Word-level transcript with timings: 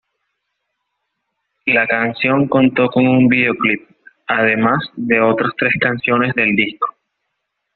La 1.67 1.85
canción 1.85 2.47
contó 2.47 2.87
con 2.87 3.07
un 3.07 3.27
videoclip, 3.27 3.87
además 4.25 4.83
de 4.95 5.21
otras 5.21 5.51
tres 5.59 5.75
canciones 5.79 6.33
del 6.33 6.55
disco. 6.55 6.87